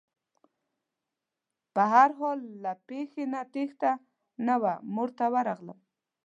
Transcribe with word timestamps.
په 1.73 1.83
هر 1.93 2.09
حال 2.19 2.39
له 2.63 2.71
پېښې 2.87 3.23
نه 3.33 3.41
تېښته 3.53 3.91
نه 4.47 4.55
وه 4.61 4.73
مور 4.93 5.09
ته 5.17 5.25
ورغلم. 5.33 5.79